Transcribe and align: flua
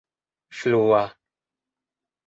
flua 0.59 1.03